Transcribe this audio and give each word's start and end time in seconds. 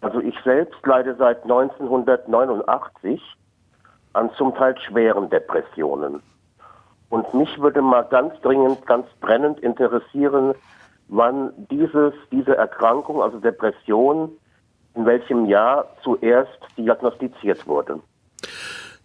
Also 0.00 0.20
ich 0.20 0.38
selbst 0.44 0.84
leide 0.86 1.16
seit 1.16 1.42
1989 1.42 3.20
an 4.12 4.30
zum 4.36 4.54
Teil 4.54 4.78
schweren 4.78 5.28
Depressionen. 5.28 6.22
Und 7.10 7.32
mich 7.34 7.60
würde 7.60 7.82
mal 7.82 8.02
ganz 8.02 8.38
dringend, 8.42 8.86
ganz 8.86 9.06
brennend 9.20 9.60
interessieren, 9.60 10.54
wann 11.08 11.52
dieses, 11.70 12.12
diese 12.30 12.56
Erkrankung, 12.56 13.22
also 13.22 13.38
Depression, 13.38 14.30
in 14.94 15.06
welchem 15.06 15.46
Jahr 15.46 15.86
zuerst 16.02 16.58
diagnostiziert 16.76 17.66
wurde. 17.66 18.00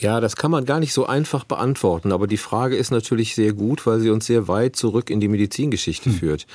Ja, 0.00 0.20
das 0.20 0.34
kann 0.34 0.50
man 0.50 0.64
gar 0.64 0.80
nicht 0.80 0.92
so 0.92 1.06
einfach 1.06 1.44
beantworten, 1.44 2.10
aber 2.10 2.26
die 2.26 2.36
Frage 2.36 2.76
ist 2.76 2.90
natürlich 2.90 3.36
sehr 3.36 3.52
gut, 3.52 3.86
weil 3.86 4.00
sie 4.00 4.10
uns 4.10 4.26
sehr 4.26 4.48
weit 4.48 4.74
zurück 4.74 5.08
in 5.08 5.20
die 5.20 5.28
Medizingeschichte 5.28 6.10
hm. 6.10 6.16
führt. 6.16 6.46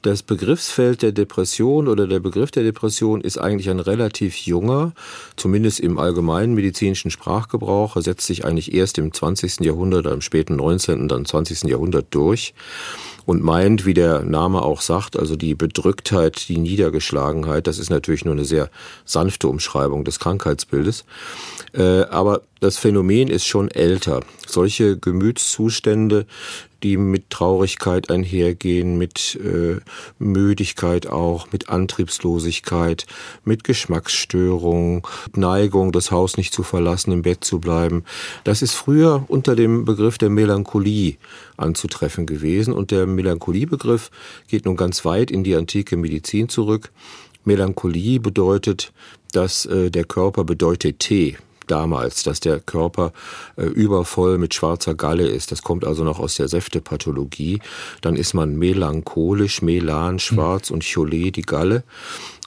Das 0.00 0.22
Begriffsfeld 0.22 1.02
der 1.02 1.12
Depression 1.12 1.86
oder 1.86 2.06
der 2.06 2.20
Begriff 2.20 2.50
der 2.50 2.62
Depression 2.62 3.20
ist 3.20 3.36
eigentlich 3.36 3.68
ein 3.68 3.80
relativ 3.80 4.36
junger, 4.38 4.92
zumindest 5.36 5.80
im 5.80 5.98
allgemeinen 5.98 6.54
medizinischen 6.54 7.10
Sprachgebrauch. 7.10 7.96
Er 7.96 8.02
setzt 8.02 8.26
sich 8.26 8.46
eigentlich 8.46 8.72
erst 8.72 8.96
im 8.96 9.12
20. 9.12 9.60
Jahrhundert, 9.60 10.06
im 10.06 10.22
späten 10.22 10.56
19., 10.56 11.08
dann 11.08 11.26
20. 11.26 11.64
Jahrhundert 11.64 12.06
durch 12.10 12.54
und 13.28 13.42
meint, 13.42 13.84
wie 13.84 13.92
der 13.92 14.22
Name 14.22 14.62
auch 14.62 14.80
sagt, 14.80 15.18
also 15.18 15.36
die 15.36 15.54
Bedrücktheit, 15.54 16.48
die 16.48 16.56
Niedergeschlagenheit, 16.56 17.66
das 17.66 17.78
ist 17.78 17.90
natürlich 17.90 18.24
nur 18.24 18.32
eine 18.32 18.46
sehr 18.46 18.70
sanfte 19.04 19.48
Umschreibung 19.48 20.04
des 20.04 20.18
Krankheitsbildes. 20.18 21.04
Äh, 21.74 22.04
aber 22.04 22.40
das 22.60 22.78
Phänomen 22.78 23.28
ist 23.28 23.46
schon 23.46 23.70
älter. 23.70 24.22
Solche 24.46 24.98
Gemütszustände, 24.98 26.26
die 26.82 26.96
mit 26.96 27.30
Traurigkeit 27.30 28.10
einhergehen, 28.10 28.98
mit 28.98 29.38
äh, 29.42 29.80
Müdigkeit 30.18 31.08
auch, 31.08 31.50
mit 31.52 31.68
Antriebslosigkeit, 31.68 33.06
mit 33.44 33.64
Geschmacksstörungen, 33.64 35.02
Neigung, 35.34 35.92
das 35.92 36.10
Haus 36.10 36.36
nicht 36.36 36.52
zu 36.52 36.62
verlassen, 36.62 37.12
im 37.12 37.22
Bett 37.22 37.44
zu 37.44 37.58
bleiben. 37.58 38.04
Das 38.44 38.62
ist 38.62 38.74
früher 38.74 39.24
unter 39.28 39.56
dem 39.56 39.84
Begriff 39.84 40.18
der 40.18 40.30
Melancholie 40.30 41.16
anzutreffen 41.56 42.26
gewesen. 42.26 42.72
Und 42.72 42.90
der 42.90 43.06
Melancholie-Begriff 43.06 44.10
geht 44.46 44.64
nun 44.64 44.76
ganz 44.76 45.04
weit 45.04 45.30
in 45.30 45.44
die 45.44 45.56
antike 45.56 45.96
Medizin 45.96 46.48
zurück. 46.48 46.90
Melancholie 47.44 48.20
bedeutet, 48.20 48.92
dass 49.32 49.66
äh, 49.66 49.90
der 49.90 50.04
Körper 50.04 50.44
bedeutet 50.44 51.00
Tee 51.00 51.36
damals, 51.70 52.22
dass 52.22 52.40
der 52.40 52.60
Körper 52.60 53.12
äh, 53.56 53.64
übervoll 53.64 54.38
mit 54.38 54.54
schwarzer 54.54 54.94
Galle 54.94 55.26
ist. 55.26 55.52
Das 55.52 55.62
kommt 55.62 55.84
also 55.84 56.04
noch 56.04 56.18
aus 56.18 56.36
der 56.36 56.48
Säftepathologie. 56.48 57.60
Dann 58.00 58.16
ist 58.16 58.34
man 58.34 58.56
melancholisch, 58.56 59.62
Melan, 59.62 60.18
schwarz 60.18 60.70
und 60.70 60.84
Cholet, 60.84 61.36
die 61.36 61.42
Galle. 61.42 61.84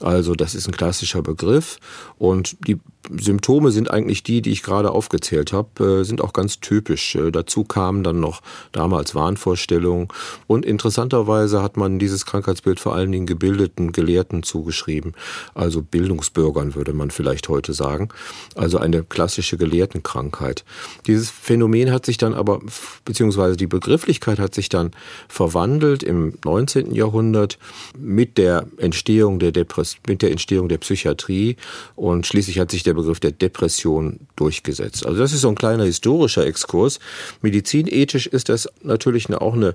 Also 0.00 0.34
das 0.34 0.54
ist 0.54 0.66
ein 0.68 0.72
klassischer 0.72 1.22
Begriff. 1.22 1.78
Und 2.18 2.56
die 2.66 2.78
Symptome 3.10 3.72
sind 3.72 3.90
eigentlich 3.90 4.22
die, 4.22 4.42
die 4.42 4.50
ich 4.50 4.62
gerade 4.62 4.90
aufgezählt 4.90 5.52
habe, 5.52 6.00
äh, 6.00 6.04
sind 6.04 6.20
auch 6.20 6.32
ganz 6.32 6.60
typisch. 6.60 7.14
Äh, 7.16 7.32
dazu 7.32 7.64
kamen 7.64 8.04
dann 8.04 8.20
noch 8.20 8.42
damals 8.70 9.14
Wahnvorstellungen 9.14 10.08
und 10.46 10.64
interessanterweise 10.64 11.62
hat 11.62 11.76
man 11.76 11.98
dieses 11.98 12.26
Krankheitsbild 12.26 12.78
vor 12.78 12.94
allen 12.94 13.10
Dingen 13.10 13.26
gebildeten 13.26 13.92
Gelehrten 13.92 14.42
zugeschrieben, 14.42 15.14
also 15.54 15.82
Bildungsbürgern 15.82 16.74
würde 16.74 16.92
man 16.92 17.10
vielleicht 17.10 17.48
heute 17.48 17.72
sagen, 17.72 18.08
also 18.54 18.78
eine 18.78 19.02
klassische 19.02 19.56
Gelehrtenkrankheit. 19.56 20.64
Dieses 21.06 21.30
Phänomen 21.30 21.90
hat 21.90 22.06
sich 22.06 22.18
dann 22.18 22.34
aber, 22.34 22.60
beziehungsweise 23.04 23.56
die 23.56 23.66
Begrifflichkeit 23.66 24.38
hat 24.38 24.54
sich 24.54 24.68
dann 24.68 24.92
verwandelt 25.28 26.02
im 26.02 26.34
19. 26.44 26.94
Jahrhundert 26.94 27.58
mit 27.98 28.38
der 28.38 28.66
Entstehung 28.76 29.38
der 29.38 29.52
Depress 29.52 29.96
mit 30.06 30.22
der 30.22 30.30
Entstehung 30.30 30.68
der 30.68 30.78
Psychiatrie 30.78 31.56
und 31.96 32.26
schließlich 32.26 32.58
hat 32.58 32.70
sich 32.70 32.82
der 32.92 33.00
Begriff 33.00 33.20
der 33.20 33.32
Depression 33.32 34.20
durchgesetzt. 34.36 35.06
Also 35.06 35.18
das 35.18 35.32
ist 35.32 35.40
so 35.40 35.48
ein 35.48 35.54
kleiner 35.54 35.84
historischer 35.84 36.46
Exkurs. 36.46 37.00
Medizinethisch 37.40 38.26
ist 38.26 38.48
das 38.48 38.68
natürlich 38.82 39.32
auch 39.32 39.54
eine 39.54 39.74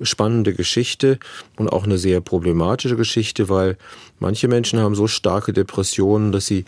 spannende 0.00 0.54
Geschichte 0.54 1.18
und 1.56 1.68
auch 1.68 1.84
eine 1.84 1.98
sehr 1.98 2.20
problematische 2.20 2.96
Geschichte, 2.96 3.48
weil 3.48 3.76
manche 4.18 4.48
Menschen 4.48 4.80
haben 4.80 4.94
so 4.94 5.06
starke 5.06 5.52
Depressionen, 5.52 6.32
dass 6.32 6.46
sie 6.46 6.64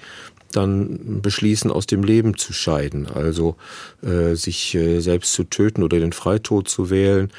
dann 0.57 1.21
beschließen, 1.23 1.71
aus 1.71 1.87
dem 1.87 2.03
Leben 2.03 2.37
zu 2.37 2.53
scheiden, 2.53 3.07
also 3.07 3.57
äh, 4.03 4.35
sich 4.35 4.75
äh, 4.75 5.01
selbst 5.01 5.33
zu 5.33 5.45
töten 5.45 5.83
oder 5.83 5.99
den 5.99 6.13
Freitod 6.13 6.69
zu 6.69 6.91
wählen. 6.91 7.31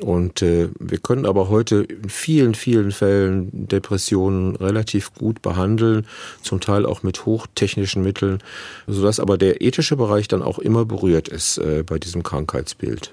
Und 0.00 0.42
äh, 0.42 0.68
wir 0.78 0.98
können 0.98 1.26
aber 1.26 1.48
heute 1.48 1.82
in 1.82 2.08
vielen, 2.08 2.54
vielen 2.54 2.92
Fällen 2.92 3.48
Depressionen 3.68 4.54
relativ 4.56 5.12
gut 5.14 5.42
behandeln, 5.42 6.06
zum 6.42 6.60
Teil 6.60 6.86
auch 6.86 7.02
mit 7.02 7.26
hochtechnischen 7.26 8.02
Mitteln, 8.02 8.38
sodass 8.86 9.18
aber 9.18 9.38
der 9.38 9.60
ethische 9.60 9.96
Bereich 9.96 10.28
dann 10.28 10.42
auch 10.42 10.58
immer 10.58 10.84
berührt 10.84 11.28
ist 11.28 11.58
äh, 11.58 11.82
bei 11.84 11.98
diesem 11.98 12.22
Krankheitsbild. 12.22 13.12